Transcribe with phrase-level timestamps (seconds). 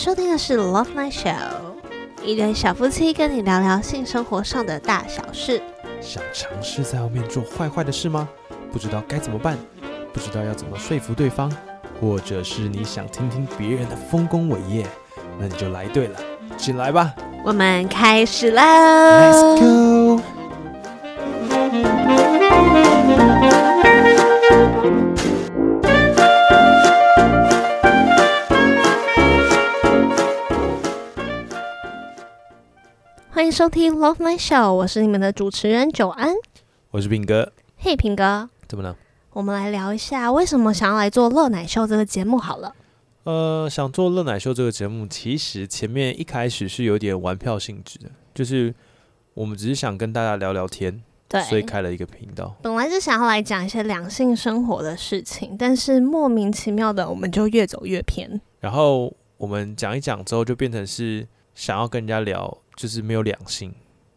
[0.00, 1.34] 收听的是 Love Night Show，
[2.24, 5.60] 一对小夫妻跟你聊聊性生活上的大小事。
[6.00, 8.26] 想尝试在外面做坏坏的事吗？
[8.72, 9.58] 不知道该怎么办，
[10.10, 11.52] 不知道要怎么说服对方，
[12.00, 14.86] 或者是你想听听别人的丰功伟业，
[15.38, 16.18] 那你就来对了，
[16.56, 17.14] 进来吧
[17.44, 20.22] 我们开始喽，Let's go。
[33.50, 36.32] 迎收听 Love Night Show，我是你们的主持人久安。
[36.92, 38.96] 我是平哥，嘿，平哥，怎么了？
[39.32, 42.72] 我们来聊一下为什么想要来做乐奶秀这个节目好了。
[43.24, 48.72] 呃，想做乐奶秀这个节目，其实前面一开始是有点玩票性质的，就是
[49.34, 52.54] 我们只是想跟大家聊聊天，对，所以开了一个频道。
[52.62, 58.40] 本来是想要来讲一些两性生活的事情，但是莫名其妙的我们就越走越偏。
[58.60, 61.26] 然后我们讲一讲之后，就变成是
[61.56, 63.74] 想要跟人家聊，就是没有两性，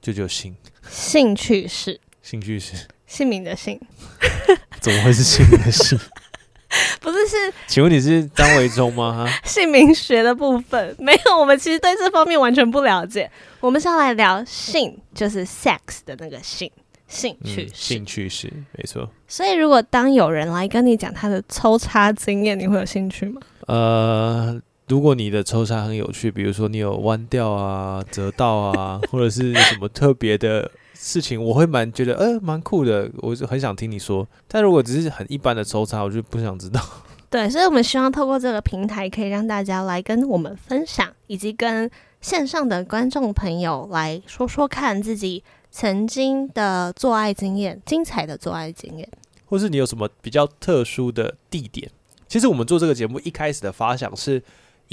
[0.00, 0.54] 就只有性，
[0.88, 3.80] 兴趣是兴趣是姓名的姓，
[4.80, 5.98] 怎么会是姓名的性？
[7.02, 9.28] 不是是请问你是张维忠吗？
[9.44, 10.94] 姓名学的部分。
[11.00, 13.28] 没有，我们其实对这方面完全不了解。
[13.58, 16.70] 我们是要来聊性，就是 sex 的那个性，
[17.08, 19.10] 兴趣嗯，兴趣是没错。
[19.26, 23.40] 所以，如果当有人来跟你讲他的抽插经验，你会有兴趣吗？
[23.66, 34.26] 呃，如果你的抽插很有趣，比如说你有弯掉啊、折到啊， 或者是什么特别的事情，我会蛮觉得呃蛮酷的，我就很想听你说。
[34.46, 36.80] 但如果只是很一般的抽插，我就不想知道。
[37.30, 41.90] 对，所以我们希望透过这个平台，可以让大家来跟我们分享，以及跟
[42.20, 49.08] 线上的观众朋友来说说看自己曾经的做爱经验，精彩的做爱经验。
[49.46, 51.90] 或是你有什么比较特殊的地点？
[52.28, 54.42] 其实我们做这个节目一开始的发想是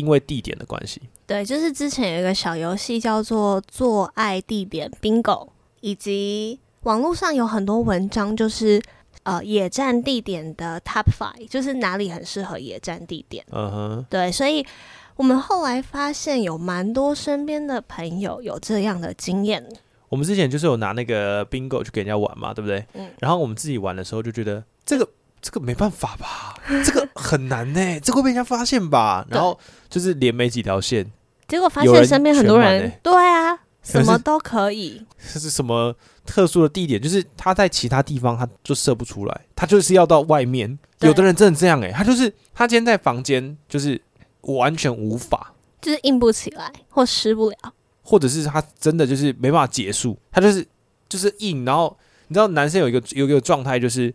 [0.00, 1.00] 因为地点的关系。
[1.26, 5.48] 对，就是之前有一个小游戏叫做“做爱地点 bingo”，
[5.80, 8.82] 以及网络上有很多文章，就是
[9.22, 13.44] 呃野战地点的 top five，就是哪里很适合野战地点。
[13.52, 14.66] 嗯哼，对，所以
[15.14, 19.64] 我们后来发现有蛮多身边的朋友有这样的经验。
[20.08, 22.84] 我们之前就是有拿那个 bingo 去给人家玩嘛，对不对？
[22.94, 25.08] 嗯然后我们自己玩的时候就觉得这个
[25.42, 29.26] 这个没办法吧， 这个很难呢、这个会被人家发现吧？
[29.30, 29.58] 然后
[29.88, 31.10] 就是连没几条线，
[31.48, 35.04] 结果发现身边很多人，对啊，什么都可以。
[35.32, 35.96] 这是什么
[36.26, 37.00] 特殊的地点？
[37.00, 40.78] 就是他在其他地方他就射不出来，他就是要到外面。
[41.00, 43.98] 有的人真的这样哎、他就是他今天在房间就是
[44.42, 47.56] 完全无法，就是硬不起来或湿不了，
[48.02, 50.66] 或者是他真的就是没办法结束，他就是
[51.08, 51.96] 就是硬，然后
[52.28, 54.14] 你知道男生有一个有一个状态就是。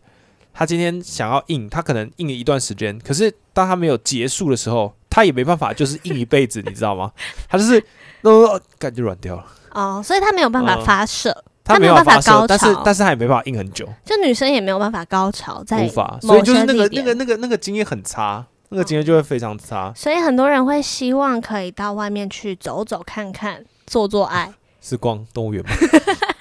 [0.58, 7.12] 他今天想要硬，他可能硬了一段时间，可是当他没有结束的时候，他也没办法，就是硬一辈子，你知道吗？
[7.50, 7.84] 他就是
[8.22, 8.32] 那，
[8.80, 11.30] 感觉软掉了，哦，所以他没有办法嗯发射，
[11.62, 13.86] 他他没有办办法高潮，但是但是他也没办法硬很久。
[14.06, 19.92] 就女生也没有办法高潮，在无法，所以就是那个那个那个那个经验很差，那个经验就会非常差。
[19.94, 25.72] 所以很多人会希望可以到外面去走走看看，做做爱，是逛动物园吗？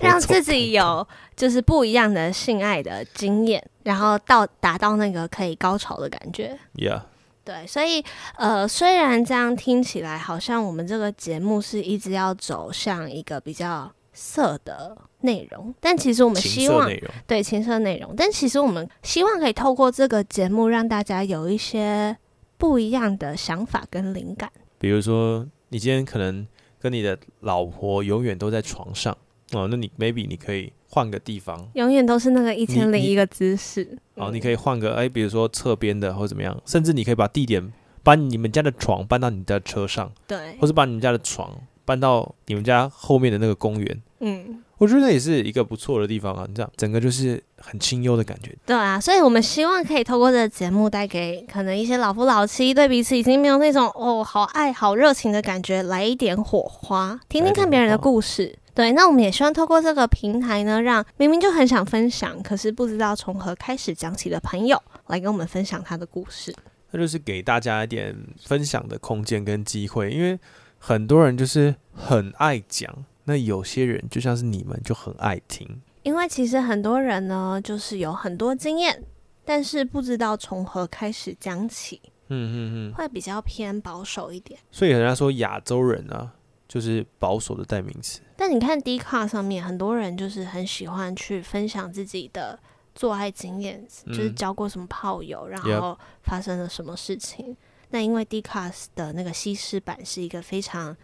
[0.00, 1.06] 让自己有
[1.36, 6.58] 就是不一样的性爱的经验，然后到达到那个可以高潮的感觉。
[6.74, 7.02] ，Yeah，
[7.44, 8.04] 对，所以
[8.36, 16.90] 呃，虽然这样听起来好像我们这个节目是一直要走向一个比较色的内容，但其实我们希望
[17.26, 22.16] 对情色内容，但其实我们希望可以透过这个节目让大家有一些
[22.58, 24.50] 不一样的想法跟灵感。
[24.78, 26.46] 比如说你今天可能
[26.78, 29.16] 跟你的老婆永远都在床上
[29.52, 31.68] 哦，那你 maybe 你可以换个地方。
[31.74, 33.98] 永远都是那个一千零一个姿势。
[34.14, 37.72] 哦，嗯你可以换个哎，比如说侧边的或者怎么样，甚至你可以把地点
[38.02, 44.02] 把你们家的床搬到你的车上，对或，是把你们家的床搬到你们家后面的那个公园。
[44.22, 48.54] 嗯，我觉得那也是一个不错的地方啊，你这样整个就是很清幽的感觉。
[48.66, 58.54] 对啊，所以我们希望可以透过这个节目带给可能一些老夫老妻对彼此已经没有那种哦好爱好热情的感觉，来一点火花，听听看别人的故事。
[58.74, 66.54] 对，那我们也希望透过这个平台呢，让明明就很想分享，可是不知道从何开始讲起的朋友，来跟我们分享他的故事。
[66.90, 70.38] 那就是给大家一点分享的空间跟机会，因为
[70.78, 72.92] 很多人就是很爱讲，
[73.24, 75.80] 那有些人就像是你们就很爱听。
[76.02, 79.04] 因为其实很多人呢，就是有很多经验，
[79.44, 84.58] 但是不知道从何开始讲起，嗯嗯嗯，会比较偏保守一点。
[84.70, 86.32] 所以人家说亚洲人啊，
[86.70, 88.20] 就是保守的代名词。
[88.36, 92.56] 但你看 d 卡上面很多人就是很喜欢去分享自己的
[92.94, 97.56] 做爱经验，就是嗯交过什么炮友，然后发生了什么事情。
[97.90, 100.96] 那因为 d s 的那个西施版是一个非常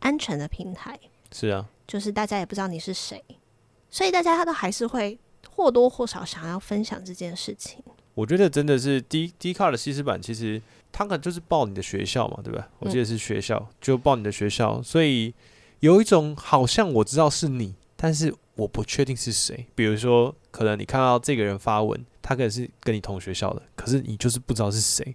[0.00, 1.00] 安全的平台，
[1.32, 3.24] 是啊，就是大家也不知道你是谁，
[3.88, 5.18] 所以大家他都还是会
[5.48, 7.82] 或多或少想要分享这件事情。
[8.14, 12.68] 我觉得真的是 D D 卡的西施版，其实它可能就是报你的学校嘛，对吧？
[12.78, 15.34] 我记得是学校，就报你的学校，所以
[15.80, 19.66] 有一种好像我知道是你，但是我不确定是谁。
[19.74, 25.14] 比如说，可能你看到这个人发文，他可能是跟你同学校的，可是你就是不知道是谁，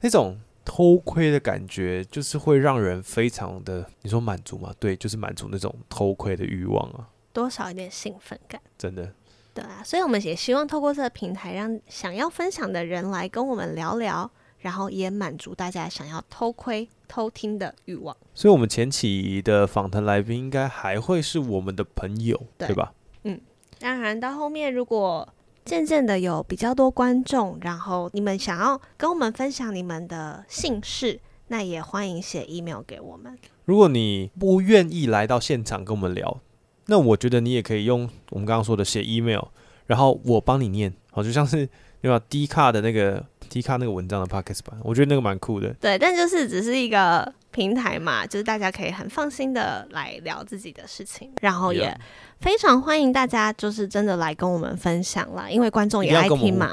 [0.00, 4.74] 那种偷窥的感觉，就是会让人非常的，你说满足吗？
[4.80, 9.12] 对，就是满足那种偷窥的欲望啊，多少有点兴奋感，真的。
[9.52, 14.30] 对啊，所以我们也希望透过这个平台，让想要分享的人来跟我们聊聊，
[14.60, 18.16] 然后也满足大家想要偷窥、偷听的欲望。
[18.34, 22.92] 所以，我们前期的访谈来宾应该还会是我们的朋友，对吧？
[23.24, 23.40] 嗯，
[23.78, 25.28] 当然，到后面如果
[25.64, 33.38] 渐渐的有比较多观众，然后你们想要跟我们分享你们的姓氏，那也欢迎写 email 给我们。
[33.64, 36.40] 如果你不愿意来到现场跟我们聊。
[36.86, 39.44] 那我觉得你也可以用我们刚刚说的写 email，
[39.86, 41.68] 然后我帮你念，好，就像是
[42.02, 45.74] 对吧？D 卡的那个 D 卡那个文章的 podcast 版，我觉得那个蛮酷的。
[45.80, 51.94] 对，但就是只是一个平台嘛，就是大家可以很放心的来聊自己的事情，然后也
[52.40, 56.70] 非常欢迎大家就是真的来跟我们分享啦，因为观众也爱听嘛。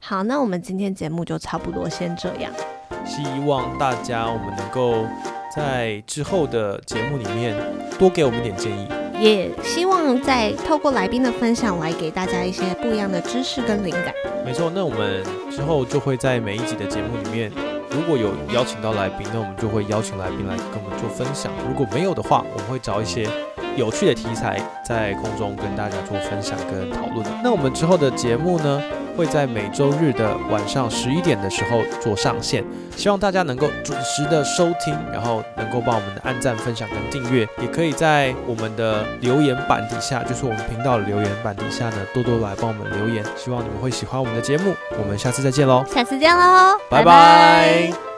[0.00, 2.52] 好，那我们今天节目就差不多先这样。
[3.04, 5.06] 希望大家我们能够
[5.54, 7.56] 在之后的节目里面
[7.98, 9.05] 多给我们一点建议。
[9.18, 14.12] 也希望再透过来宾的分享来给大家一些不一样的知识跟灵感。
[14.44, 17.50] 没错，那我们之后就会在每一集的节目里面，
[17.90, 23.28] 如果有邀请到来宾，那我们就会邀请来宾来跟我们做分享；如果没有的话，我们会找一些。
[23.76, 27.24] 有趣的题材在空中跟大家做分享跟讨论。
[27.44, 28.82] 那我们之后的节目呢，
[29.16, 32.64] 会在每周日的晚上十一点的时候做上线，
[32.96, 43.24] 希望大家能够准时的收听，然后能够帮我们的按赞、分享跟订阅，也可以在我们的留言板底下，就是我们频道的留言板底下呢，多多来帮我们留言。
[43.36, 45.84] 希望你们会喜欢我们的节目，我们下次再见喽！
[45.92, 48.15] 下次见喽，拜拜。